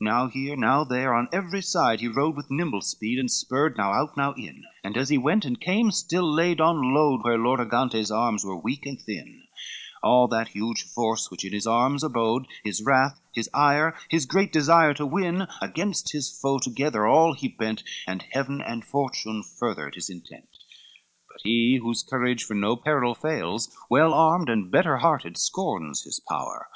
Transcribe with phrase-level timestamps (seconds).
[0.00, 3.76] XCVII Now here, now there, on every side he rode, With nimble speed, and spurred
[3.78, 7.38] now out, now in, And as he went and came still laid on load Where
[7.38, 9.44] Lord Argantes' arms were weak and thin;
[10.02, 14.52] All that huge force which in his arms abode, His wrath, his ire, his great
[14.52, 19.94] desire to win, Against his foe together all he bent, And heaven and fortune furthered
[19.94, 20.48] his intent.
[20.50, 26.02] XCVIII But he, whose courage for no peril fails, Well armed, and better hearted, scorns
[26.02, 26.66] his power.